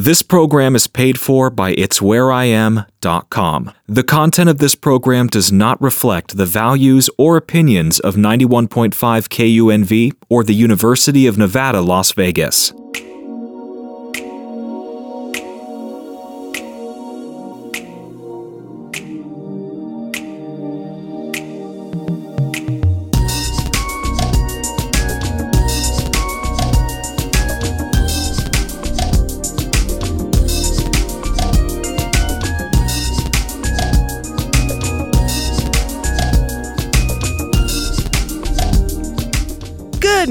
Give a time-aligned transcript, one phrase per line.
[0.00, 3.72] This program is paid for by It'sWhereIam.com.
[3.86, 10.12] The content of this program does not reflect the values or opinions of 91.5 KUNV
[10.30, 12.72] or the University of Nevada, Las Vegas.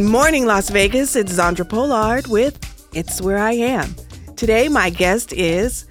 [0.09, 1.15] Morning, Las Vegas.
[1.15, 2.57] It's Zandra Polard with
[2.95, 3.93] It's Where I Am.
[4.35, 5.85] Today, my guest is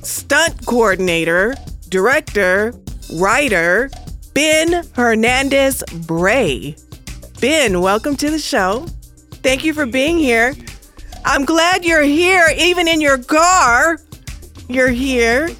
[0.00, 1.56] stunt coordinator,
[1.88, 2.72] director,
[3.14, 3.90] writer,
[4.32, 6.76] Ben Hernandez Bray.
[7.40, 8.86] Ben, welcome to the show.
[9.42, 10.54] Thank you for being here.
[11.24, 13.98] I'm glad you're here, even in your car.
[14.68, 15.50] You're here.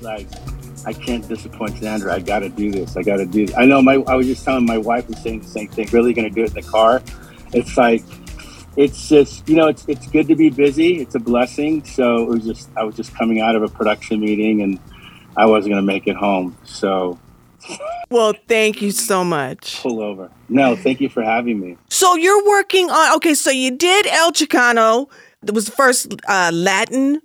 [0.86, 2.12] I can't disappoint Zandra.
[2.12, 2.96] I got to do this.
[2.96, 3.46] I got to do.
[3.46, 3.56] This.
[3.56, 3.82] I know.
[3.82, 5.88] My I was just telling my wife was saying the same thing.
[5.90, 7.02] Really going to do it in the car.
[7.54, 8.02] It's like
[8.76, 11.00] it's just you know it's it's good to be busy.
[11.00, 11.84] It's a blessing.
[11.84, 14.78] So it was just I was just coming out of a production meeting and
[15.36, 16.56] I wasn't going to make it home.
[16.64, 17.18] So
[18.10, 19.80] Well, thank you so much.
[19.82, 20.30] pull over.
[20.48, 21.76] No, thank you for having me.
[21.88, 25.08] So you're working on okay, so you did El Chicano.
[25.42, 27.20] It was the first uh, Latin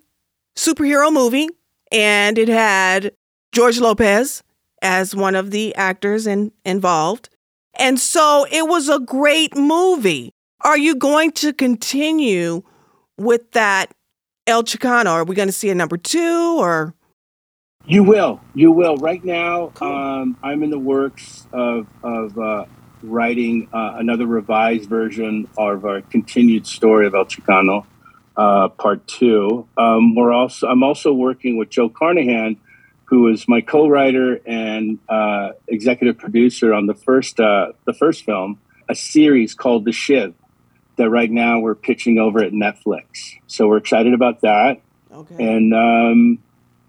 [0.55, 1.47] superhero movie,
[1.91, 3.13] and it had
[3.53, 4.43] George Lopez
[4.81, 7.29] as one of the actors in, involved.
[7.77, 10.31] And so it was a great movie.
[10.61, 12.63] Are you going to continue
[13.17, 13.93] with that
[14.47, 15.11] El Chicano?
[15.11, 16.95] Are we going to see a number two or?
[17.85, 18.41] You will.
[18.53, 18.97] You will.
[18.97, 22.65] Right now, um, I'm in the works of, of uh,
[23.01, 27.85] writing uh, another revised version of our continued story of El Chicano,
[28.35, 29.67] uh, part two.
[29.77, 30.67] Um, we're also.
[30.67, 32.57] I'm also working with Joe Carnahan,
[33.09, 38.59] who is my co-writer and uh, executive producer on the first uh, the first film,
[38.87, 40.35] a series called The Shiv,
[40.97, 43.03] that right now we're pitching over at Netflix.
[43.47, 44.81] So we're excited about that.
[45.11, 45.57] Okay.
[45.57, 46.39] And um,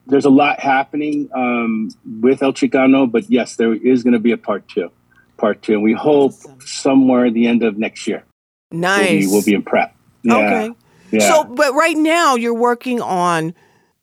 [0.07, 1.91] there's a lot happening um,
[2.21, 4.91] with El Chicano, but yes, there is going to be a part two.
[5.39, 5.73] Part two.
[5.75, 6.59] And we hope Awesome.
[6.61, 8.25] somewhere at the end of next year.
[8.71, 9.09] We'll Nice.
[9.09, 9.97] be, we'll be in prep.
[10.23, 10.37] Yeah.
[10.37, 10.75] Okay.
[11.13, 11.29] Yeah.
[11.29, 13.55] So, but right now you're working on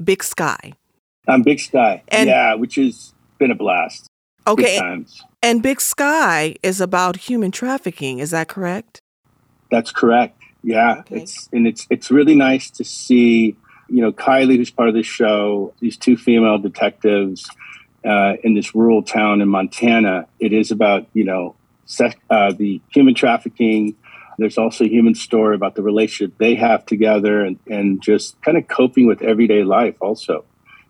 [0.04, 0.74] Big Sky.
[1.28, 2.04] On Big Sky.
[2.10, 4.08] And- yeah, which has been a blast.
[4.46, 4.80] Okay.
[5.44, 8.20] And Big Sky is about human trafficking.
[8.20, 9.02] Is that correct?
[9.70, 10.42] That's correct.
[10.64, 11.22] Yeah, Okay.
[11.22, 13.56] it's and it's it's really nice to see
[13.90, 17.48] you know Kylie, who's part of the show, these two female detectives
[18.06, 20.28] uh, in this rural town in Montana.
[20.40, 21.56] It is about you know
[21.86, 23.96] sec- uh, the human trafficking.
[24.40, 28.58] There's also a human story about the relationship they have together, and and just kind
[28.58, 30.44] of coping with everyday life also.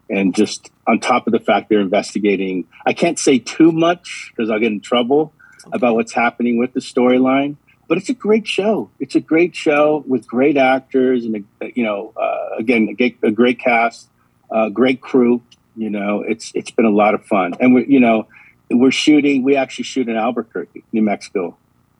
[0.10, 4.50] And just on top of the fact they're investigating, I can't say too much because
[4.50, 5.34] I'll get in trouble
[5.74, 7.58] about what's happening with the storyline
[7.88, 8.90] but it's a great show.
[9.00, 13.18] It's a great show with great actors and a, you know, uh, again, a great,
[13.24, 14.10] a great cast,
[14.52, 15.42] uh, great crew.
[15.76, 18.28] You know, it's it's been a lot of fun, and we, you know,
[18.72, 19.44] we're shooting.
[19.44, 21.56] We actually shoot in Albuquerque, New Mexico,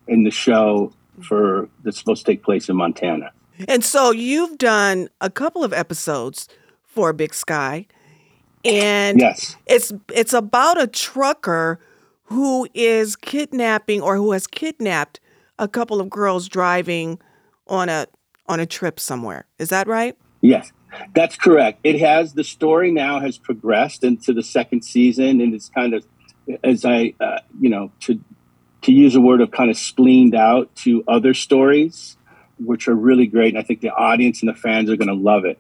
[0.08, 3.32] in the show for that's supposed to take place in Montana.
[3.68, 6.48] And so you've done a couple of episodes
[6.86, 7.86] for Big Sky,
[8.68, 11.80] and Yes, it's it's about a trucker
[12.26, 15.20] who is kidnapping or who has kidnapped
[15.58, 17.20] a couple of girls driving
[17.68, 18.08] on a
[18.48, 19.46] on a trip somewhere.
[19.60, 20.16] Is that right?
[20.42, 20.72] yes,
[21.14, 21.80] that's correct.
[21.84, 26.06] It has the story now has progressed into the second season, and it's kind of
[26.64, 28.20] as I, uh, you know, to
[28.84, 32.18] to use a word of kind of spleened out to other stories,
[32.60, 33.50] which are really great.
[33.50, 35.60] And I think the audience and the fans are going to love it.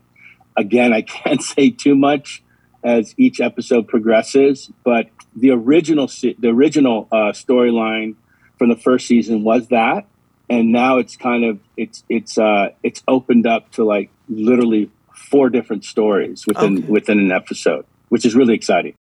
[0.56, 2.44] Again, I can't say too much
[2.88, 6.08] as each episode progresses, but the original
[6.40, 8.16] the original uh, storyline
[8.58, 10.06] from the first season was that,
[10.50, 14.90] and now it's kind of it's it's uh, it's opened up to like literally
[15.30, 16.88] four different stories within Okay.
[16.88, 18.94] within an episode, which is really exciting.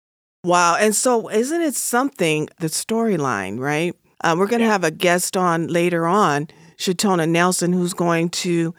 [0.45, 0.77] Wow.
[0.77, 3.95] And so, isn't it something, the storyline, right?
[4.23, 6.49] Uh, we're going to have a guest on later on,
[6.79, 8.75] Shaitona Nelson, who's going to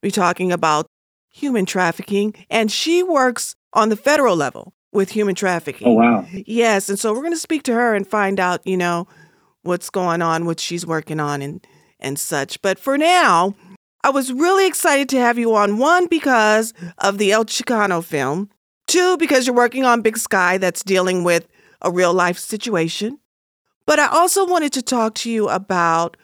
[0.00, 0.86] be talking about
[1.28, 2.34] human trafficking.
[2.50, 5.88] And she works on the federal level with human trafficking.
[5.88, 6.26] Oh wow!
[6.32, 6.88] Yes.
[6.88, 9.06] And so, we're going to speak to her and find out, you know,
[9.62, 11.66] what's going on, what she's working on, and,
[12.00, 12.60] and such.
[12.62, 13.54] But for now,
[14.02, 15.78] I was really excited to have you on.
[15.78, 18.50] One, because of the El Chicano film.
[18.86, 21.46] Two, because you're working on Big Sky that's dealing with
[21.82, 23.18] a real life situation.
[23.84, 26.16] But I also wanted to talk to you about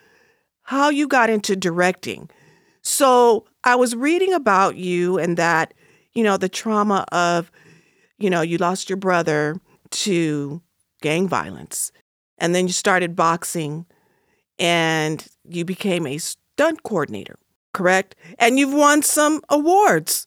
[0.62, 2.30] how you got into directing.
[2.80, 5.74] So I was reading about you and that
[6.14, 7.50] you know, the trauma of,
[8.18, 9.56] you know, you lost your brother
[9.90, 10.62] to
[11.02, 11.92] gang violence,
[12.38, 13.86] and then you started boxing,
[14.58, 17.38] and you became a stunt coordinator,
[17.72, 18.14] correct?
[18.38, 20.26] And you've won some awards.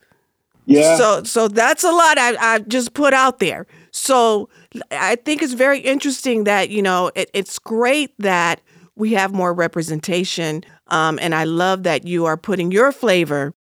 [0.66, 0.98] Yeah.
[0.98, 3.66] So so that's a lot I, I just put out there.
[3.92, 4.50] So
[4.92, 8.60] I think it's very interesting that, you know, it, it's great that
[8.96, 10.64] we have more representation.
[10.88, 13.54] Um, and I love that you are putting your flavor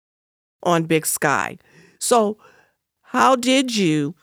[0.63, 1.57] on Big Sky.
[1.99, 2.37] So,
[3.01, 4.15] how did you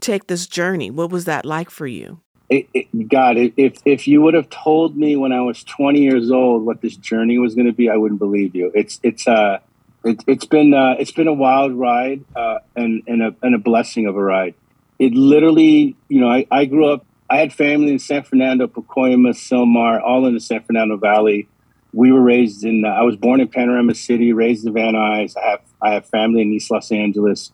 [0.00, 0.90] take this journey?
[0.90, 2.20] What was that like for you?
[2.50, 6.30] It, it, God, if if you would have told me when I was 20 years
[6.30, 8.70] old what this journey was going to be, I wouldn't believe you.
[8.74, 9.60] It's it's uh
[10.04, 13.58] it, has been uh, it's been a wild ride uh, and and a and a
[13.58, 14.54] blessing of a ride.
[14.98, 17.06] It literally, you know, I, I grew up.
[17.28, 21.48] I had family in San Fernando, Pacoima, Sylmar, all in the San Fernando Valley.
[21.94, 22.84] We were raised in.
[22.84, 25.36] Uh, I was born in Panorama City, raised in Van Nuys.
[25.36, 27.52] I have I have family in East Los Angeles.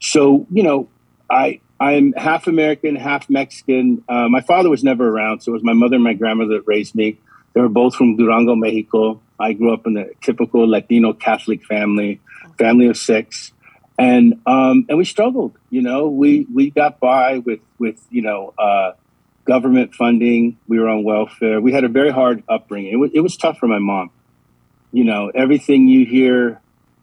[0.00, 0.88] So you know,
[1.30, 4.02] I I'm half American, half Mexican.
[4.08, 6.66] Uh, my father was never around, so it was my mother and my grandmother that
[6.66, 7.18] raised me.
[7.52, 9.20] They were both from Durango, Mexico.
[9.38, 12.20] I grew up in a typical Latino Catholic family,
[12.58, 13.52] family of six,
[13.98, 15.56] and um, and we struggled.
[15.70, 18.92] You know, we we got by with with you know uh,
[19.46, 20.58] government funding.
[20.68, 21.60] We were on welfare.
[21.60, 22.92] We had a very hard upbringing.
[22.92, 24.10] It was it was tough for my mom.
[24.92, 26.60] You know, everything you hear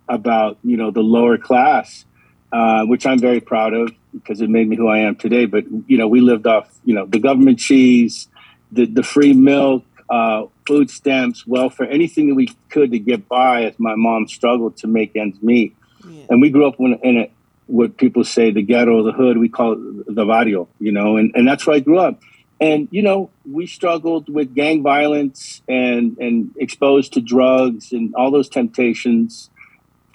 [0.08, 2.06] about you know the lower class,
[2.52, 5.46] uh, which I'm very proud of because it made me who I am today.
[5.46, 8.28] But you know, we lived off you know the government cheese,
[8.72, 13.64] the the free milk, uh, food stamps, welfare, anything that we could to get by
[13.64, 15.76] as my mom struggled to make ends meet.
[16.08, 16.26] Yeah.
[16.30, 17.32] And we grew up in, in a,
[17.68, 21.32] what people say the ghetto, the hood, we call it the barrio, you know, and,
[21.36, 22.20] and that's where I grew up.
[22.64, 28.32] And, you know, we struggled with gang violence and, and exposed to drugs and all
[28.32, 29.50] those temptations.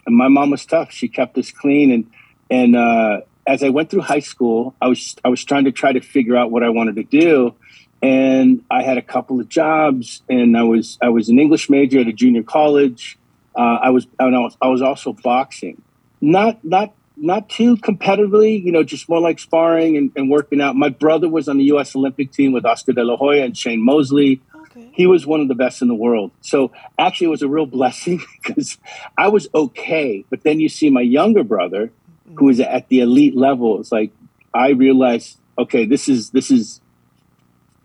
[0.06, 0.90] And my mom was tough.
[0.90, 1.92] She kept us clean.
[1.92, 2.10] And,
[2.50, 5.92] and, uh, as I went through high school, I was, I was trying to try
[5.92, 7.54] to figure out what I wanted to do
[8.02, 12.00] and I had a couple of jobs, and I was I was an English major
[12.00, 13.18] at a junior college.
[13.56, 15.82] Uh, I was I was I was also boxing,
[16.20, 20.76] not not not too competitively, you know, just more like sparring and, and, working out.
[20.76, 21.94] My brother was on the U.S.
[21.96, 24.40] Olympic team with Oscar De La Hoya and Shane Mosley.
[24.54, 24.90] Okay.
[24.92, 26.30] He was one of the best in the world.
[26.40, 28.78] So actually, it was a real blessing because
[29.16, 30.24] I was okay.
[30.30, 31.90] But then you see my younger brother,
[32.36, 33.80] who is at the elite level.
[33.80, 34.12] It's like
[34.54, 36.80] I realized, okay, this is this is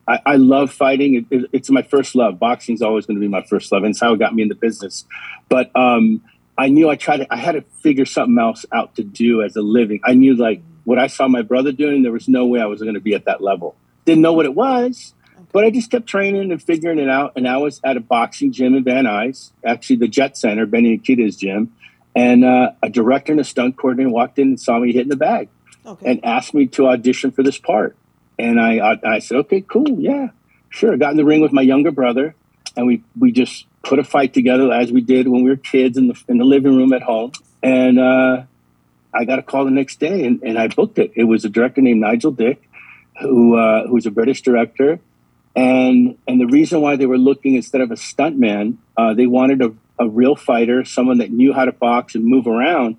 [0.08, 1.16] I, I love fighting.
[1.16, 2.40] It, it, it's my first love.
[2.40, 4.44] Boxing is always going to be my first love, and it's how it got me
[4.44, 5.06] in the business.
[5.50, 6.22] But um,
[6.58, 7.18] I knew I tried.
[7.18, 10.02] To, I had to figure something else out to do as a living.
[10.04, 12.04] I knew like what I saw my brother doing.
[12.04, 13.76] There was no way I was going to be at that level.
[14.06, 15.14] Didn't know what it was,
[15.52, 17.34] but I just kept training and figuring it out.
[17.36, 20.98] And I was at a boxing gym in Van Nuys, actually the Jet Center, Benny
[20.98, 21.74] Nikita's gym.
[22.16, 25.16] And uh, a director and a stunt coordinator walked in and saw me hitting the
[25.16, 25.50] bag
[25.86, 26.12] okay.
[26.12, 27.96] and asked me to audition for this part.
[28.38, 30.30] And I, I, I said, okay, cool, yeah,
[30.70, 30.94] sure.
[30.94, 32.36] I got in the ring with my younger brother,
[32.76, 35.98] and we we just put a fight together as we did when we were kids
[35.98, 37.32] in the in the living room at home.
[37.62, 38.44] And uh,
[39.14, 41.14] I got a call the next day, and, and I booked it.
[41.16, 42.62] It was a director named Nigel Dick,
[43.22, 45.00] who uh, who's a British director,
[45.56, 49.62] and and the reason why they were looking instead of a stuntman, uh, they wanted
[49.62, 52.98] a, a real fighter, someone that knew how to box and move around,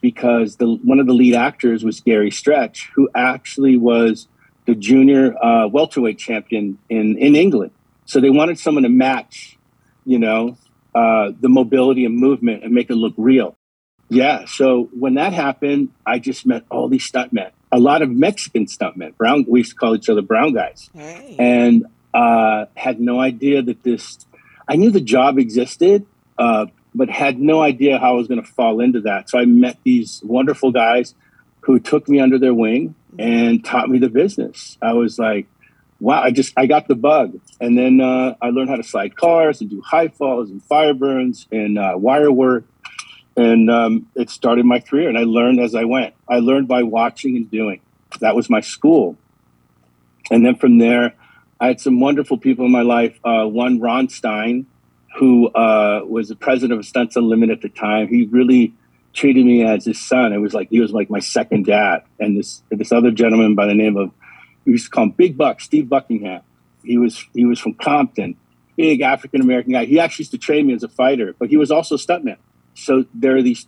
[0.00, 4.28] because the one of the lead actors was Gary Stretch, who actually was
[4.66, 7.70] the junior uh, welterweight champion in, in England.
[8.06, 9.58] So they wanted someone to match,
[10.04, 10.56] you know,
[10.94, 13.56] uh, the mobility and movement and make it look real.
[14.08, 14.44] Yeah.
[14.46, 19.16] So when that happened, I just met all these stuntmen, a lot of Mexican stuntmen.
[19.16, 21.36] Brown, we used to call each other brown guys, hey.
[21.38, 24.18] and uh, had no idea that this.
[24.68, 26.06] I knew the job existed,
[26.38, 29.28] uh, but had no idea how I was going to fall into that.
[29.28, 31.14] So I met these wonderful guys
[31.60, 34.78] who took me under their wing and taught me the business.
[34.80, 35.46] I was like,
[36.04, 37.40] wow, I just, I got the bug.
[37.60, 40.92] And then uh, I learned how to slide cars and do high falls and fire
[40.92, 42.64] burns and uh, wire work.
[43.36, 45.08] And um, it started my career.
[45.08, 46.14] And I learned as I went.
[46.28, 47.80] I learned by watching and doing.
[48.20, 49.16] That was my school.
[50.30, 51.14] And then from there,
[51.58, 53.18] I had some wonderful people in my life.
[53.24, 54.66] Uh, one, Ron Stein,
[55.16, 58.08] who uh, was the president of Stunts Unlimited at the time.
[58.08, 58.74] He really
[59.14, 60.32] treated me as his son.
[60.34, 62.02] It was like he was like my second dad.
[62.20, 64.10] And this this other gentleman by the name of
[64.64, 66.42] we used to call him Big Buck, Steve Buckingham.
[66.84, 68.36] He was he was from Compton,
[68.76, 69.84] big African American guy.
[69.84, 72.36] He actually used to train me as a fighter, but he was also a stuntman.
[72.74, 73.66] So there are these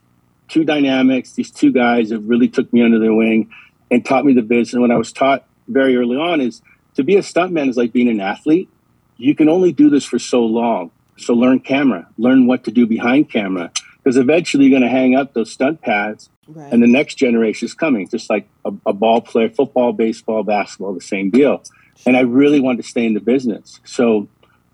[0.48, 3.50] two dynamics, these two guys that really took me under their wing
[3.90, 4.74] and taught me the business.
[4.74, 6.62] And what I was taught very early on is
[6.94, 8.68] to be a stuntman is like being an athlete.
[9.16, 10.90] You can only do this for so long.
[11.16, 15.16] So learn camera, learn what to do behind camera because eventually you're going to hang
[15.16, 16.72] up those stunt pads Right.
[16.72, 20.94] And the next generation is coming, just like a, a, ball player, football, baseball, basketball,
[20.94, 21.62] the same deal.
[22.06, 23.80] And I really wanted to stay in the business.
[23.84, 24.28] So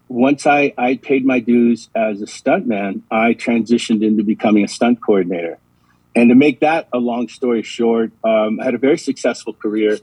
[0.08, 5.02] once I, I paid my dues as a stuntman, I transitioned into becoming a stunt
[5.02, 5.58] coordinator.
[6.14, 9.98] And to make that a long story short, um, I had a very successful career.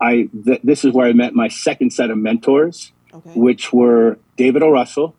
[0.00, 3.30] I th- this is where I met my second set of mentors, okay.
[3.34, 4.70] which were David O.
[4.70, 5.14] Russell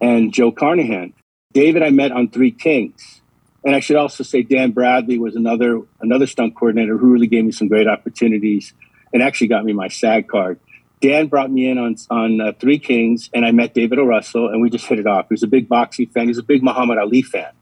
[0.00, 1.12] and Joe Carnahan.
[1.52, 3.19] David I met on Three Kings.
[3.64, 7.44] And I should also say Dan Bradley was another another stunt coordinator who really gave
[7.44, 8.72] me some great opportunities
[9.12, 10.58] and actually got me my SAG card.
[11.00, 14.04] Dan brought me in on on uh, Three Kings, and I met David O.
[14.04, 15.28] Russell, and we just hit it off.
[15.28, 16.24] He was a big boxing fan.
[16.24, 17.52] He was a big Muhammad Ali fan,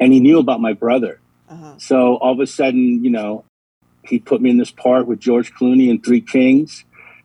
[0.00, 1.20] and he knew about my brother.
[1.48, 1.74] Uh-huh.
[1.78, 3.44] So all of a sudden, you know,
[4.04, 6.84] he put me in this part with George Clooney and Three Kings,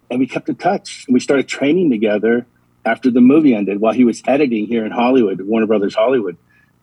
[0.10, 1.06] and we kept in touch.
[1.10, 2.46] We started training together
[2.86, 6.38] after the movie ended, while he was editing here in Hollywood, Warner Brothers Hollywood,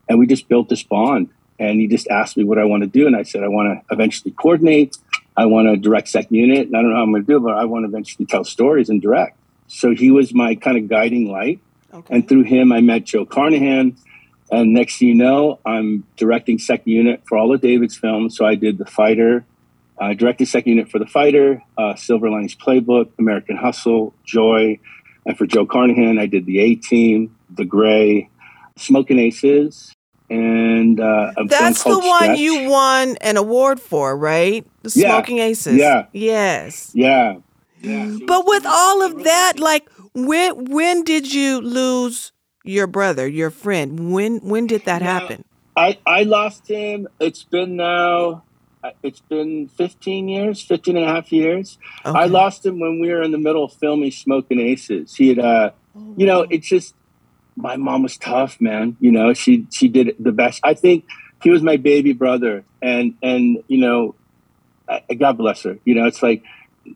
[0.09, 1.29] and we just built this bond
[1.61, 3.85] and he just asked me what I want to do, and I said I want
[3.87, 4.97] to eventually coordinate.
[5.37, 7.37] I want to direct sec unit, and I don't know how I'm going to do
[7.37, 9.37] it, but I want to eventually tell stories and direct.
[9.67, 11.59] So he was my kind of guiding light,
[11.93, 12.15] okay.
[12.15, 13.95] and through him I met Joe Carnahan.
[14.51, 18.35] And next thing you know, I'm directing second unit for all of David's films.
[18.35, 19.45] So I did The Fighter,
[20.01, 24.79] I directed second unit for The Fighter, uh, Silver Linings Playbook, American Hustle, Joy,
[25.27, 28.29] and for Joe Carnahan, I did The A Team, The Grey,
[28.77, 29.93] Smoking Aces,
[30.31, 32.39] and uh, that's the one Stretch.
[32.39, 34.65] you won an award for, right?
[34.81, 35.43] The Smoking yeah.
[35.43, 35.75] Aces.
[35.75, 36.05] Yeah.
[36.13, 36.91] Yes.
[36.93, 37.35] Yeah.
[37.81, 38.17] Yeah.
[38.25, 42.31] But with all of that, like when when did you lose
[42.63, 44.13] your brother, your friend?
[44.13, 45.43] When when did that happen?
[45.75, 47.09] I I lost him.
[47.19, 48.43] It's been now.
[48.83, 51.77] Uh, it's been 15 years, 15 and a half years.
[52.03, 52.17] Okay.
[52.17, 55.13] I lost him when we were in the middle of filming Smoking Aces.
[55.13, 56.95] He had, uh, oh, you know, it's just
[57.61, 58.97] my mom was tough, man.
[58.99, 60.59] You know, she she did the best.
[60.63, 61.05] I think
[61.41, 64.15] he was my baby brother, and and you know,
[65.17, 65.77] God bless her.
[65.85, 66.43] You know, it's like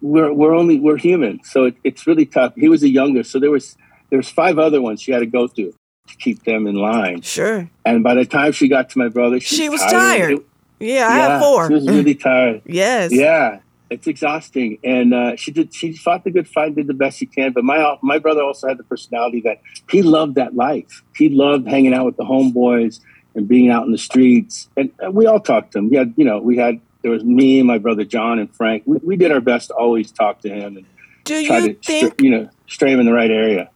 [0.02, 2.54] we're we're only we're human, so it, it's really tough.
[2.56, 3.78] He was the youngest, so there was
[4.10, 5.74] there was five other ones she had to go through
[6.08, 7.22] to keep them in line.
[7.22, 7.70] Sure.
[7.86, 9.92] And by the time she got to my brother, she, she was tired.
[9.92, 10.32] tired.
[10.32, 10.46] It,
[10.80, 11.68] yeah, I yeah, have four.
[11.68, 12.62] She was really tired.
[12.66, 13.12] yes.
[13.12, 13.60] Yeah
[13.96, 14.78] it's exhausting.
[14.84, 15.74] And uh, she did.
[15.74, 17.54] She fought the good fight, did the best she can.
[17.54, 21.04] But my my brother also had the personality that he loved that life.
[21.16, 23.00] He loved hanging out with the homeboys
[23.34, 24.70] and being out in the streets.
[24.78, 25.90] And, and we all talked to him.
[25.90, 26.80] We had, you know, we had.
[27.02, 28.82] There was me and my brother John and Frank.
[28.88, 30.86] We, we did our best to always talk to him and
[31.24, 33.70] do try you to, think, you know, stray him in the right area.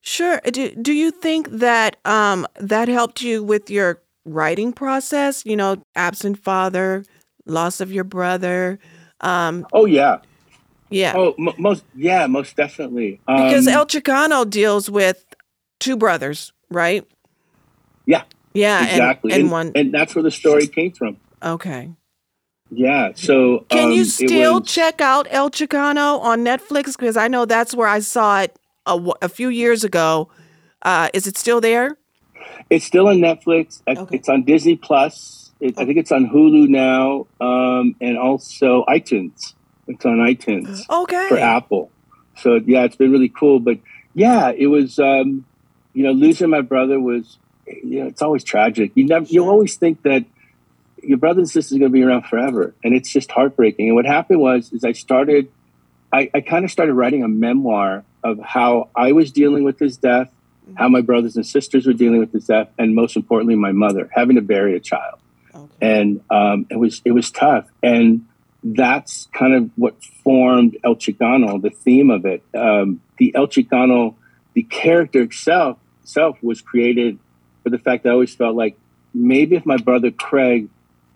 [0.00, 0.40] Sure.
[0.40, 5.46] Do Do you think that um, that helped you with your writing process?
[5.46, 7.04] You know, absent father,
[7.46, 8.80] loss of your brother
[9.22, 10.18] um, oh yeah.
[10.90, 11.14] Yeah.
[11.16, 13.20] Oh, m- most yeah, most definitely.
[13.26, 15.24] Um, because El Chicano deals with
[15.80, 17.06] two brothers, right?
[18.06, 18.24] Yeah.
[18.52, 18.84] Yeah.
[18.84, 19.32] Exactly.
[19.32, 19.72] And, and, one.
[19.74, 21.16] And that's where the story came from.
[21.42, 21.90] Okay.
[22.70, 23.12] Yeah.
[23.14, 26.96] So can um, you still was, check out El Chicano on Netflix?
[26.96, 30.28] Because I know that's where I saw it a, a few years ago.
[30.82, 31.96] Uh, is it still there?
[32.70, 33.82] It's still on Netflix.
[33.86, 34.16] Okay.
[34.16, 35.41] It's on Disney Plus.
[35.62, 39.54] It, I think it's on Hulu now, um, and also iTunes.
[39.86, 40.90] It's on iTunes.
[40.90, 41.28] Okay.
[41.28, 41.92] For Apple.
[42.36, 43.60] So yeah, it's been really cool.
[43.60, 43.78] But
[44.12, 44.98] yeah, it was.
[44.98, 45.46] Um,
[45.92, 47.38] you know, losing my brother was.
[47.64, 48.90] You know, it's always tragic.
[48.96, 49.24] You never.
[49.26, 50.24] You always think that
[51.00, 53.86] your brother and sister is going to be around forever, and it's just heartbreaking.
[53.86, 55.48] And what happened was, is I started.
[56.12, 59.96] I, I kind of started writing a memoir of how I was dealing with his
[59.96, 60.28] death,
[60.74, 64.10] how my brothers and sisters were dealing with his death, and most importantly, my mother
[64.12, 65.20] having to bury a child
[65.82, 67.66] and um, it was it was tough.
[67.82, 68.26] And
[68.64, 72.42] that's kind of what formed El Chicano, the theme of it.
[72.54, 74.14] Um, the El Chicano,
[74.54, 77.18] the character itself, itself was created
[77.64, 78.78] for the fact that I always felt like
[79.12, 80.68] maybe if my brother Craig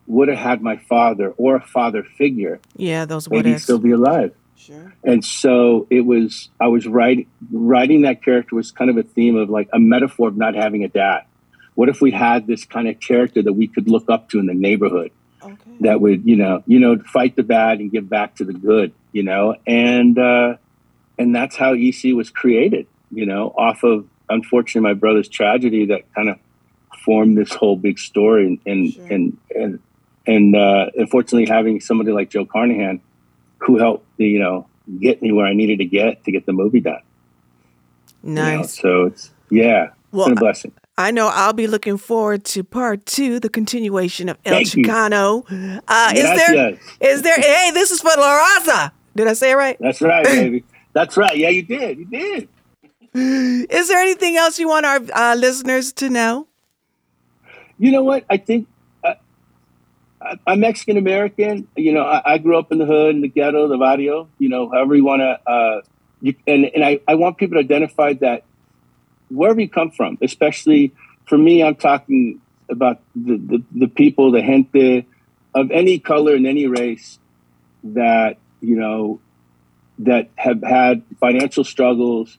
[0.08, 3.92] would have had my father or a father figure, yeah, those would he'd still be
[3.92, 4.34] alive.
[4.56, 4.94] Sure.
[5.04, 6.48] And so it was.
[6.60, 10.28] I was writing writing that character was kind of a theme of like a metaphor
[10.28, 11.22] of not having a dad.
[11.76, 14.46] What if we had this kind of character that we could look up to in
[14.46, 15.70] the neighborhood okay.
[15.80, 18.92] that would, you know, you know, fight the bad and give back to the good,
[19.12, 20.56] you know, and uh,
[21.18, 26.12] and that's how EC was created, you know, off of unfortunately my brother's tragedy that
[26.14, 26.38] kind of
[27.04, 29.06] formed this whole big story, and and sure.
[29.06, 29.78] and and,
[30.26, 33.00] and uh, unfortunately having somebody like Joe Carnahan
[33.58, 34.66] who helped, you know,
[35.00, 37.02] get me where I needed to get to get the movie done.
[38.22, 38.50] Nice.
[38.50, 40.72] You know, so it's yeah, well, it's a blessing.
[40.98, 45.44] I know I'll be looking forward to part two, the continuation of El Thank Chicano.
[45.86, 46.78] Uh, is there?
[47.00, 47.36] Is there?
[47.36, 48.92] Hey, this is for La Raza.
[49.14, 49.76] Did I say it right?
[49.78, 50.64] That's right, baby.
[50.94, 51.36] That's right.
[51.36, 51.98] Yeah, you did.
[51.98, 52.48] You did.
[53.14, 56.48] Is there anything else you want our uh, listeners to know?
[57.78, 58.24] You know what?
[58.30, 58.66] I think
[59.04, 59.14] uh,
[60.46, 61.68] I'm Mexican American.
[61.76, 64.28] You know, I, I, grew up in the hood, in the ghetto, the barrio.
[64.38, 65.50] You know, however you want to.
[65.50, 65.80] Uh,
[66.46, 68.44] and and I, I want people to identify that
[69.30, 70.94] wherever you come from, especially
[71.26, 75.06] for me, I'm talking about the, the, the people, the gente
[75.54, 77.18] of any color and any race
[77.82, 79.20] that you know
[79.98, 82.36] that have had financial struggles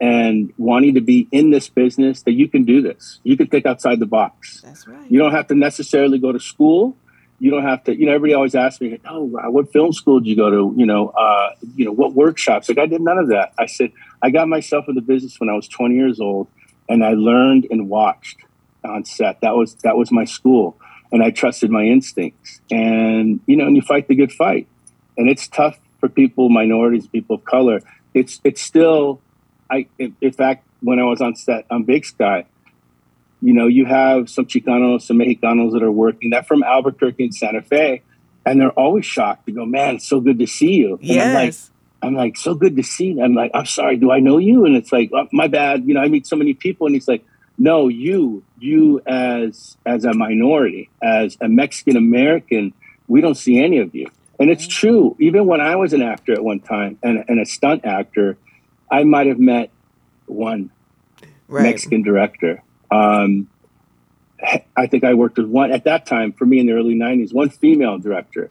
[0.00, 3.20] and wanting to be in this business that you can do this.
[3.22, 4.62] You can think outside the box.
[4.62, 5.10] That's right.
[5.10, 6.96] You don't have to necessarily go to school.
[7.40, 10.28] You don't have to, you know, everybody always asks me, oh, what film school did
[10.28, 10.74] you go to?
[10.76, 12.68] You know, uh, you know, what workshops?
[12.68, 13.54] Like I did none of that.
[13.58, 13.92] I said,
[14.22, 16.48] I got myself in the business when I was 20 years old
[16.88, 18.36] and I learned and watched
[18.84, 19.40] on set.
[19.40, 20.76] That was, that was my school.
[21.12, 24.68] And I trusted my instincts and, you know, and you fight the good fight
[25.16, 27.80] and it's tough for people, minorities, people of color.
[28.14, 29.20] It's, it's still,
[29.70, 32.46] I, in, in fact, when I was on set on Big Sky,
[33.42, 37.34] you know, you have some Chicanos, some Mexicanos that are working that from Albuquerque and
[37.34, 38.02] Santa Fe,
[38.44, 40.96] and they're always shocked to go, man, so good to see you.
[40.96, 41.26] And yes.
[41.26, 41.54] I'm like,
[42.02, 43.22] I'm like, so good to see you.
[43.22, 44.64] I'm like, I'm sorry, do I know you?
[44.64, 45.86] And it's like, oh, my bad.
[45.86, 47.24] You know, I meet so many people, and he's like,
[47.58, 52.72] no, you, you as as a minority, as a Mexican American,
[53.06, 54.10] we don't see any of you.
[54.38, 54.70] And it's mm.
[54.70, 55.16] true.
[55.20, 58.38] Even when I was an actor at one time and, and a stunt actor,
[58.90, 59.70] I might have met
[60.24, 60.70] one
[61.48, 61.62] right.
[61.62, 62.62] Mexican director.
[62.90, 63.48] Um,
[64.76, 67.32] I think I worked with one at that time for me in the early '90s.
[67.32, 68.50] One female director,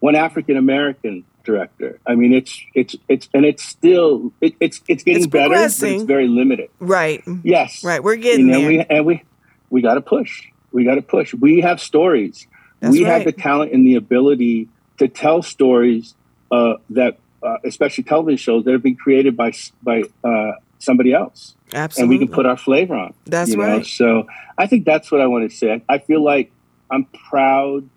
[0.00, 2.00] one African American director.
[2.06, 5.64] I mean, it's it's it's and it's still it, it's it's getting it's better, but
[5.64, 6.70] it's very limited.
[6.78, 7.22] Right.
[7.42, 7.84] Yes.
[7.84, 8.02] Right.
[8.02, 8.68] We're getting you know, there.
[8.68, 9.22] We, and we
[9.70, 10.48] we got to push.
[10.72, 11.32] We got to push.
[11.34, 12.46] We have stories.
[12.80, 13.12] That's we right.
[13.12, 16.14] have the talent and the ability to tell stories
[16.50, 19.52] uh, that, uh, especially television shows, that have been created by
[19.82, 20.52] by uh,
[20.84, 21.54] somebody else.
[21.72, 22.02] Absolutely.
[22.02, 23.14] And we can put our flavor on.
[23.26, 23.64] That's you know?
[23.64, 23.86] right.
[23.86, 24.26] So
[24.56, 25.82] I think that's what I want to say.
[25.88, 26.52] I feel like
[26.90, 27.88] I'm proud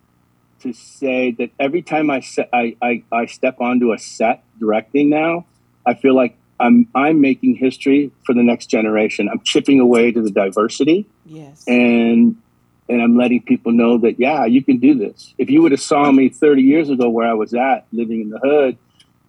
[0.61, 5.09] to say that every time I, set, I, I, I step onto a set directing
[5.09, 5.45] now,
[5.85, 9.29] I feel like I'm I'm making history for the next generation.
[9.29, 11.07] I'm chipping away to the diversity.
[11.25, 11.63] Yes.
[11.67, 12.41] And
[12.89, 15.33] and I'm letting people know that yeah, you can do this.
[15.37, 18.29] If you would have saw me 30 years ago where I was at, living in
[18.29, 18.77] the hood,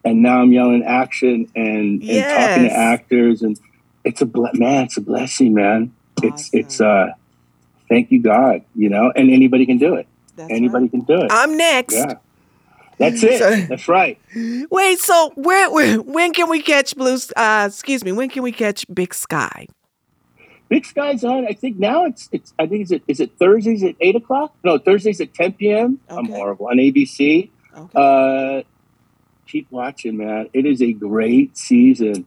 [0.08, 2.26] and now I'm yelling action and, yes.
[2.26, 3.60] and talking to actors and
[4.04, 5.92] it's a ble- man, it's a blessing, man.
[6.18, 6.30] Awesome.
[6.30, 7.12] It's it's uh
[7.88, 10.06] thank you God, you know, and anybody can do it.
[10.36, 10.90] That's anybody right.
[10.90, 11.30] can do it.
[11.30, 11.94] I'm next.
[11.94, 12.14] Yeah.
[12.98, 13.38] That's it.
[13.38, 14.18] So, That's right.
[14.70, 18.52] Wait, so where, where when can we catch Blues uh excuse me, when can we
[18.52, 19.66] catch Big Sky?
[20.68, 21.46] Big Sky's on.
[21.46, 22.52] I think now it's it's.
[22.58, 24.54] I think is it is it Thursdays at eight o'clock?
[24.64, 25.98] No, Thursdays at ten p.m.
[26.10, 26.18] Okay.
[26.18, 27.48] I'm horrible on ABC.
[27.74, 27.90] Okay.
[27.94, 28.62] Uh,
[29.48, 30.48] keep watching, man.
[30.52, 32.26] It is a great season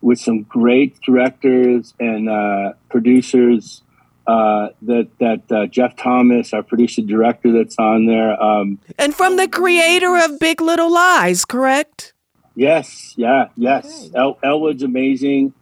[0.00, 3.82] with some great directors and uh, producers.
[4.26, 9.36] Uh, that that uh, Jeff Thomas, our producer director, that's on there, um, and from
[9.36, 12.12] the creator of Big Little Lies, correct?
[12.56, 14.08] Yes, yeah, yes.
[14.08, 14.18] Okay.
[14.18, 15.54] El- Elwood's amazing.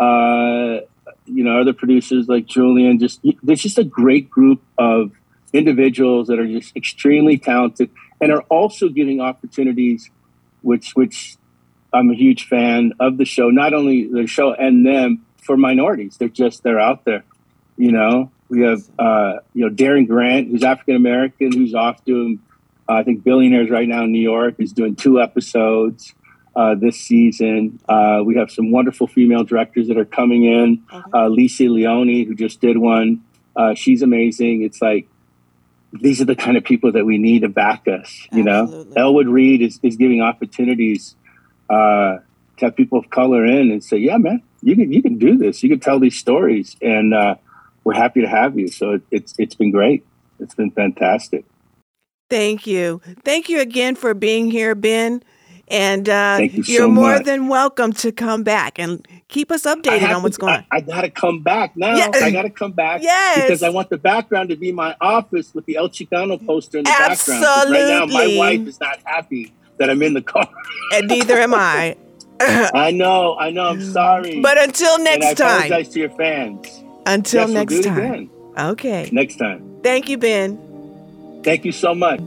[0.00, 0.80] Uh,
[1.26, 2.98] you know, other producers like Julian.
[2.98, 5.12] Just there's just a great group of
[5.52, 7.88] individuals that are just extremely talented
[8.20, 10.10] and are also giving opportunities,
[10.62, 11.36] which which
[11.92, 13.50] I'm a huge fan of the show.
[13.50, 17.24] Not only the show and them for minorities, they're just they're out there.
[17.76, 22.40] You know, we have uh, you know Darren Grant, who's African American, who's off doing
[22.88, 24.54] uh, I think billionaires right now in New York.
[24.58, 26.14] He's doing two episodes
[26.56, 27.78] uh, this season.
[27.88, 30.82] Uh, we have some wonderful female directors that are coming in.
[30.92, 31.10] Okay.
[31.14, 33.22] Uh, Lisa Leone, who just did one,
[33.54, 34.62] uh, she's amazing.
[34.62, 35.08] It's like
[35.92, 38.26] these are the kind of people that we need to back us.
[38.32, 38.94] You Absolutely.
[38.94, 41.14] know, Elwood Reid is, is giving opportunities
[41.70, 42.18] uh,
[42.58, 45.36] to have people of color in and say, "Yeah, man, you can you can do
[45.36, 45.62] this.
[45.62, 47.36] You can tell these stories," and uh,
[47.84, 48.68] we're happy to have you.
[48.68, 50.06] So it, it's it's been great.
[50.38, 51.44] It's been fantastic.
[52.30, 53.00] Thank you.
[53.24, 55.22] Thank you again for being here, Ben.
[55.70, 57.24] And uh, you are more much.
[57.26, 60.64] than welcome to come back and keep us updated on what's to, going on.
[60.70, 61.94] I, I got to come back now.
[61.94, 63.02] I got to come back.
[63.02, 63.42] Yes.
[63.42, 66.84] Because I want the background to be my office with the El Chicano poster in
[66.84, 67.42] the Absolutely.
[67.44, 67.70] background.
[67.72, 70.48] Right now, my wife is not happy that I'm in the car.
[70.94, 71.96] and neither am I.
[72.40, 73.36] I know.
[73.38, 73.66] I know.
[73.66, 74.40] I'm sorry.
[74.40, 75.56] But until next and I time.
[75.56, 76.66] apologize to your fans.
[77.06, 78.30] Until yes, next we'll time.
[78.56, 79.08] Okay.
[79.12, 79.80] Next time.
[79.82, 81.40] Thank you, Ben.
[81.42, 82.20] Thank you so much.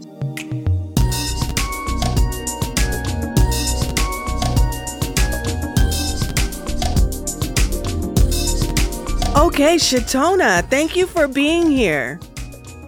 [9.51, 12.19] Okay, Shaitona, thank you for being here.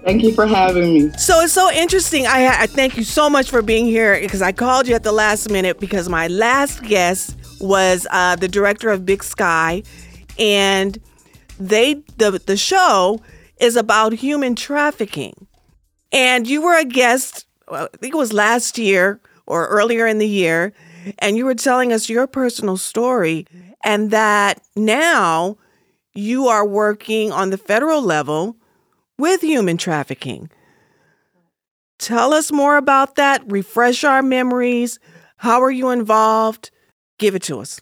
[0.05, 1.11] Thank you for having me.
[1.17, 2.25] So it's so interesting.
[2.25, 5.11] I, I thank you so much for being here because I called you at the
[5.11, 9.83] last minute because my last guest was uh, the director of Big Sky,
[10.39, 10.97] and
[11.59, 13.21] they the the show
[13.57, 15.47] is about human trafficking,
[16.13, 20.27] And you were a guest, I think it was last year or earlier in the
[20.27, 20.71] year,
[21.19, 23.47] and you were telling us your personal story
[23.83, 25.57] and that now
[26.13, 28.55] you are working on the federal level
[29.17, 30.49] with human trafficking.
[31.99, 33.43] Tell us more about that.
[33.49, 34.99] Refresh our memories.
[35.37, 36.71] How are you involved?
[37.17, 37.79] Give it to us.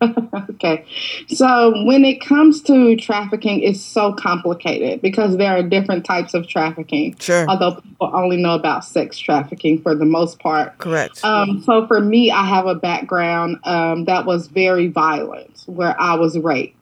[0.50, 0.84] okay.
[1.28, 6.46] So when it comes to trafficking, it's so complicated because there are different types of
[6.46, 7.16] trafficking.
[7.18, 7.46] Sure.
[7.48, 10.78] Although people only know about sex trafficking for the most part.
[10.78, 11.24] Correct.
[11.24, 16.14] Um, so for me, I have a background um, that was very violent, where I
[16.14, 16.77] was raped.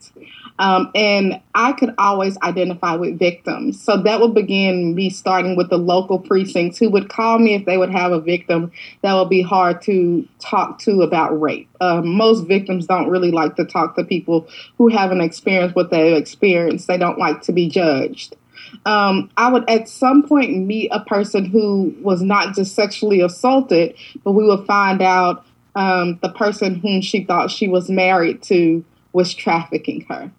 [0.59, 3.81] Um, and I could always identify with victims.
[3.81, 7.67] So that would begin me starting with the local precincts who would call me if
[7.67, 11.69] they would have a victim that would be hard to talk to about rape.
[11.81, 16.17] Uh, most victims don't really like to talk to people who haven't experienced what they've
[16.17, 18.37] experienced, they don't like to be judged.
[18.85, 23.95] Um, I would at some point meet a person who was not just sexually assaulted,
[24.25, 28.85] but we would find out um, the person whom she thought she was married to
[29.13, 30.31] was trafficking her.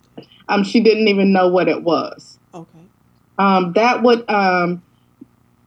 [0.50, 2.40] Um, she didn't even know what it was.
[2.54, 2.80] Okay.
[3.38, 4.82] Um, that would um,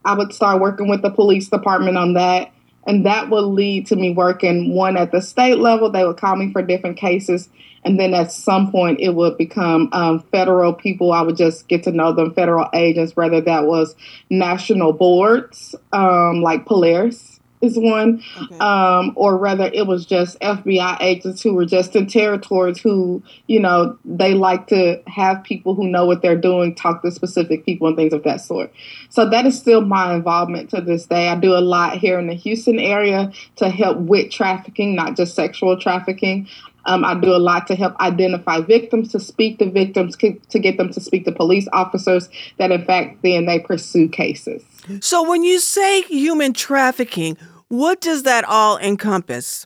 [0.03, 2.51] I would start working with the police department on that,
[2.85, 5.91] and that would lead to me working one at the state level.
[5.91, 7.49] They would call me for different cases,
[7.85, 11.13] and then at some point it would become um, federal people.
[11.13, 13.95] I would just get to know them, federal agents, whether that was
[14.29, 17.30] national boards um, like Polaris
[17.61, 18.57] is one, okay.
[18.59, 23.59] um, or rather, it was just FBI agents who were just in territories who, you
[23.59, 27.87] know, they like to have people who know what they're doing talk to specific people
[27.87, 28.73] and things of that sort.
[29.09, 31.27] So that is still my involvement to this day.
[31.27, 35.35] I do a lot here in the Houston area to help with trafficking, not just
[35.35, 36.47] sexual trafficking.
[36.85, 40.77] Um, I do a lot to help identify victims, to speak to victims, to get
[40.77, 44.63] them to speak to police officers that, in fact, then they pursue cases.
[44.99, 49.65] So, when you say human trafficking, what does that all encompass?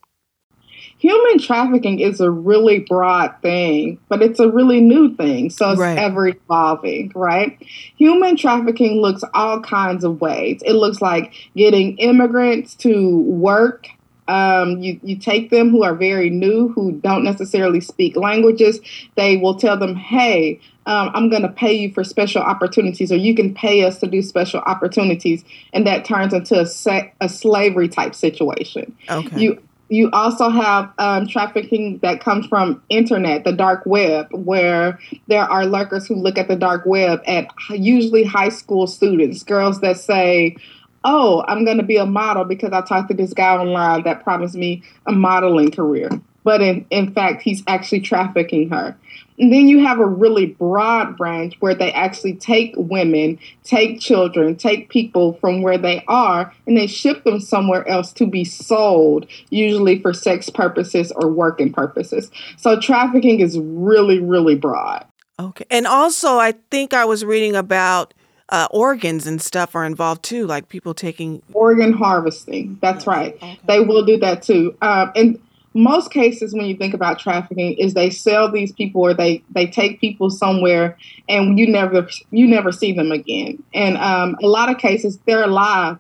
[0.97, 5.49] Human trafficking is a really broad thing, but it's a really new thing.
[5.49, 5.97] So it's right.
[5.97, 7.62] ever evolving, right?
[7.97, 10.62] Human trafficking looks all kinds of ways.
[10.65, 13.88] It looks like getting immigrants to work
[14.28, 18.80] um, you, you take them who are very new, who don't necessarily speak languages.
[19.16, 23.18] They will tell them, hey, um, I'm going to pay you for special opportunities, or
[23.18, 25.44] you can pay us to do special opportunities.
[25.74, 28.96] And that turns into a, se- a slavery type situation.
[29.10, 29.40] Okay.
[29.40, 35.44] You you also have um, trafficking that comes from internet, the dark web, where there
[35.44, 39.98] are lurkers who look at the dark web at usually high school students, girls that
[39.98, 40.58] say,
[41.06, 44.24] oh, I'm going to be a model because I talked to this guy online that
[44.24, 46.10] promised me a modeling career.
[46.44, 48.96] But in, in fact, he's actually trafficking her.
[49.38, 54.56] And then you have a really broad branch where they actually take women, take children,
[54.56, 59.26] take people from where they are, and they ship them somewhere else to be sold,
[59.50, 62.32] usually for sex purposes or working purposes.
[62.58, 65.06] So trafficking is really, really broad.
[65.39, 65.65] Okay.
[65.70, 68.13] And also, I think I was reading about
[68.49, 72.77] uh, organs and stuff are involved too, like people taking organ harvesting.
[72.81, 73.36] That's right.
[73.36, 73.60] Okay.
[73.67, 74.75] They will do that too.
[74.81, 75.39] Um, and
[75.73, 79.67] most cases, when you think about trafficking, is they sell these people or they they
[79.67, 83.62] take people somewhere and you never you never see them again.
[83.73, 85.97] And um, a lot of cases, they're alive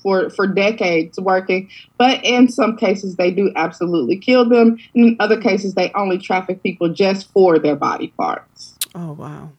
[0.00, 4.78] for for decades working, but in some cases they do absolutely kill them.
[4.94, 8.76] And In other cases, they only traffic people just for their body parts.
[8.94, 9.50] Oh wow,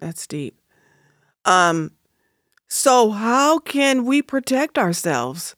[0.00, 0.56] that's deep.
[1.44, 1.92] Um,
[2.68, 5.54] so how can we protect ourselves?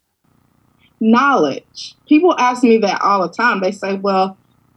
[1.01, 1.94] Knowledge.
[2.09, 3.61] People ask me that all the time.
[3.61, 4.37] They say, "Well,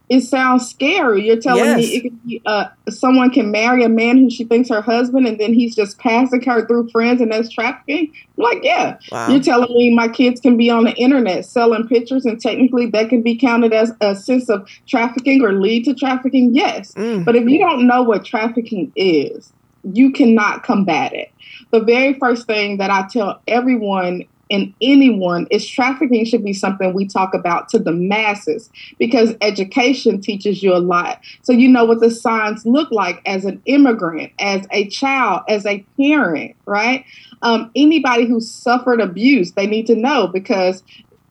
[0.09, 1.25] it sounds scary.
[1.25, 1.77] You're telling yes.
[1.77, 5.27] me it can be, uh, someone can marry a man who she thinks her husband,
[5.27, 8.11] and then he's just passing her through friends, and that's trafficking.
[8.37, 8.97] I'm like, yeah.
[9.11, 9.29] Wow.
[9.29, 13.09] You're telling me my kids can be on the internet selling pictures, and technically that
[13.09, 16.55] can be counted as a sense of trafficking or lead to trafficking.
[16.55, 17.23] Yes, mm.
[17.23, 21.31] but if you don't know what trafficking is, you cannot combat it.
[21.71, 26.93] The very first thing that I tell everyone and anyone is trafficking should be something
[26.93, 31.19] we talk about to the masses because education teaches you a lot.
[31.43, 35.65] So you know what the signs look like as an immigrant, as a child, as
[35.65, 37.05] a parent, right?
[37.43, 40.83] Um, anybody who suffered abuse, they need to know because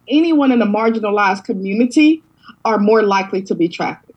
[0.08, 2.22] anyone in a marginalized community
[2.64, 4.12] are more likely to be trafficked.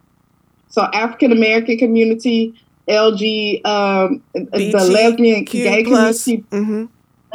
[0.70, 2.54] So African American community,
[2.92, 6.26] LG, um, BT, the lesbian Q gay plus.
[6.26, 6.86] community, mm-hmm.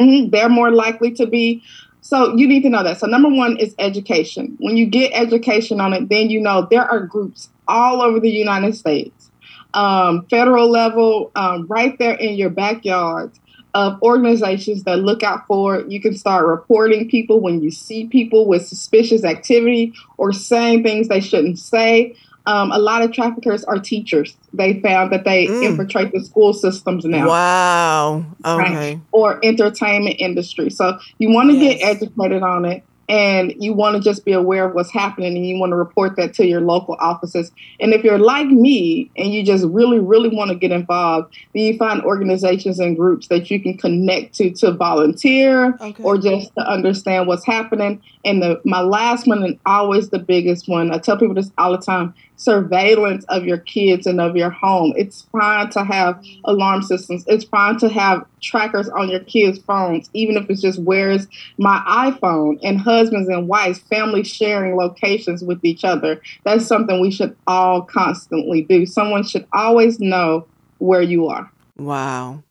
[0.02, 1.62] Mm-hmm, they're more likely to be.
[2.02, 3.00] So you need to know that.
[3.00, 4.56] So number one is education.
[4.60, 8.30] When you get education on it, then you know there are groups all over the
[8.30, 9.30] United States,
[9.74, 13.32] um, federal level, um, right there in your backyard
[13.76, 18.46] of organizations that look out for you can start reporting people when you see people
[18.46, 22.16] with suspicious activity or saying things they shouldn't say
[22.46, 24.36] um, a lot of traffickers are teachers.
[24.52, 25.64] They found that they mm.
[25.64, 27.28] infiltrate the school systems now.
[27.28, 28.26] Wow.
[28.44, 28.94] Okay.
[28.94, 29.00] Right?
[29.12, 30.70] Or entertainment industry.
[30.70, 31.78] So you want to yes.
[31.78, 35.46] get educated on it and you want to just be aware of what's happening and
[35.46, 37.52] you want to report that to your local offices.
[37.78, 41.62] And if you're like me and you just really, really want to get involved, then
[41.62, 46.02] you find organizations and groups that you can connect to to volunteer okay.
[46.02, 48.02] or just to understand what's happening.
[48.24, 51.72] And the my last one and always the biggest one, I tell people this all
[51.72, 54.92] the time, surveillance of your kids and of your home.
[54.96, 57.24] It's fine to have alarm systems.
[57.26, 61.26] It's fine to have trackers on your kids' phones, even if it's just where's
[61.58, 66.20] my iPhone and husbands and wives, families sharing locations with each other.
[66.44, 68.86] That's something we should all constantly do.
[68.86, 70.46] Someone should always know
[70.78, 71.50] where you are.
[71.76, 72.42] Wow.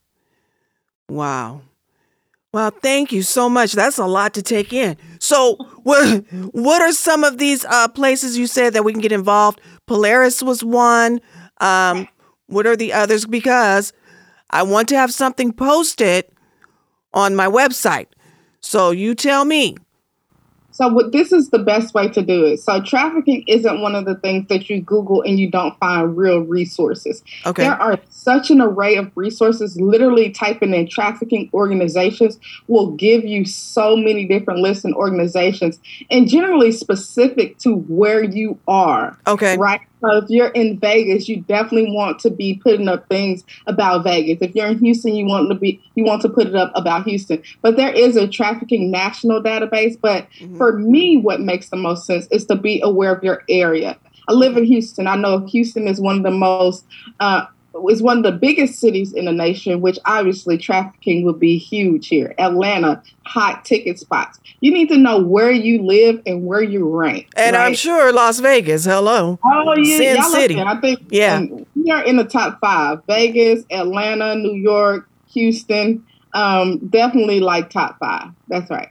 [1.08, 1.62] Wow.
[2.52, 3.74] Well, thank you so much.
[3.74, 4.96] That's a lot to take in.
[5.18, 9.12] So, what what are some of these uh, places you said that we can get
[9.12, 9.60] involved?
[9.86, 11.20] Polaris was one.
[11.60, 12.08] Um,
[12.46, 13.26] what are the others?
[13.26, 13.92] Because
[14.50, 16.26] I want to have something posted
[17.12, 18.08] on my website.
[18.60, 19.76] So you tell me.
[20.76, 22.58] So what, this is the best way to do it.
[22.60, 26.40] So trafficking isn't one of the things that you Google and you don't find real
[26.40, 27.24] resources.
[27.46, 27.62] Okay.
[27.62, 29.80] There are such an array of resources.
[29.80, 36.28] Literally typing in trafficking organizations will give you so many different lists and organizations and
[36.28, 39.18] generally specific to where you are.
[39.26, 39.56] Okay.
[39.56, 39.80] Right.
[40.06, 44.38] So if you're in Vegas, you definitely want to be putting up things about Vegas.
[44.40, 47.06] If you're in Houston, you want to be you want to put it up about
[47.06, 47.42] Houston.
[47.62, 49.98] But there is a trafficking national database.
[50.00, 50.56] But mm-hmm.
[50.56, 53.98] for me, what makes the most sense is to be aware of your area.
[54.28, 55.06] I live in Houston.
[55.06, 56.84] I know Houston is one of the most
[57.20, 57.46] uh,
[57.90, 62.08] is one of the biggest cities in the nation, which obviously trafficking would be huge
[62.08, 62.34] here.
[62.38, 64.38] Atlanta, hot ticket spots.
[64.60, 67.28] You need to know where you live and where you rank.
[67.36, 67.66] And right?
[67.66, 68.84] I'm sure Las Vegas.
[68.84, 69.38] Hello.
[69.44, 70.60] Oh yeah, Sin City.
[70.60, 76.04] I think yeah, we are in the top five: Vegas, Atlanta, New York, Houston.
[76.34, 78.28] Um, definitely like top five.
[78.48, 78.90] That's right.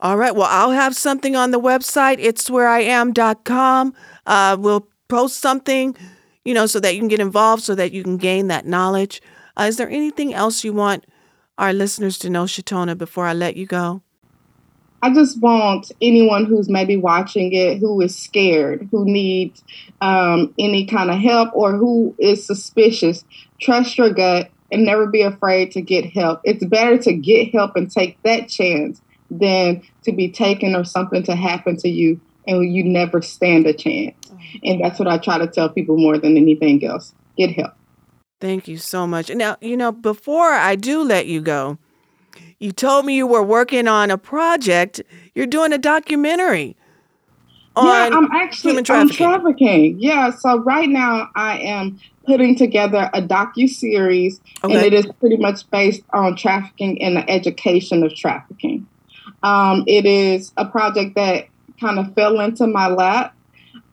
[0.00, 0.34] All right.
[0.34, 2.16] Well, I'll have something on the website.
[2.18, 3.94] It's where I am.com.
[4.26, 5.96] Uh, we'll post something
[6.44, 9.22] you know, so that you can get involved, so that you can gain that knowledge.
[9.58, 11.06] Uh, is there anything else you want
[11.58, 14.02] our listeners to know, Shaitona, before I let you go?
[15.04, 19.64] I just want anyone who's maybe watching it who is scared, who needs
[20.00, 23.24] um, any kind of help, or who is suspicious,
[23.60, 26.40] trust your gut and never be afraid to get help.
[26.44, 31.24] It's better to get help and take that chance than to be taken or something
[31.24, 34.14] to happen to you and you never stand a chance.
[34.62, 37.72] And that's what I try to tell people more than anything else get help.
[38.40, 39.30] Thank you so much.
[39.30, 41.78] Now, you know, before I do let you go,
[42.58, 45.00] you told me you were working on a project.
[45.34, 46.76] You're doing a documentary
[47.76, 49.26] on yeah, I'm actually human trafficking.
[49.26, 50.00] On trafficking.
[50.00, 54.74] Yeah, so right now I am putting together a docu series, okay.
[54.74, 58.86] and it is pretty much based on trafficking and the education of trafficking.
[59.42, 61.46] Um, it is a project that
[61.80, 63.34] kind of fell into my lap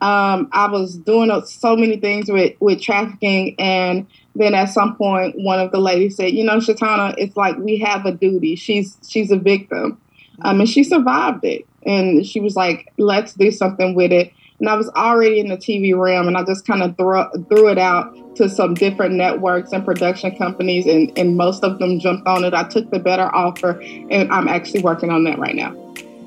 [0.00, 3.54] um, I was doing so many things with, with trafficking.
[3.58, 7.56] And then at some point, one of the ladies said, you know, Shaitona, it's like
[7.58, 8.56] we have a duty.
[8.56, 10.00] She's, she's a victim.
[10.42, 11.66] Um, and she survived it.
[11.84, 14.32] And she was like, let's do something with it.
[14.58, 17.68] And I was already in the TV realm, and I just kind of threw, threw
[17.68, 22.26] it out to some different networks and production companies, and, and most of them jumped
[22.26, 22.52] on it.
[22.52, 25.72] I took the better offer, and I'm actually working on that right now.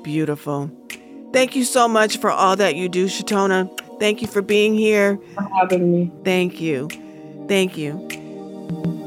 [0.02, 0.68] Beautiful.
[1.34, 3.68] Thank you so much for all that you do, Shaitona.
[3.98, 5.18] Thank you for being here.
[5.34, 6.12] For having me.
[6.22, 6.88] Thank you.
[7.48, 9.03] Thank you.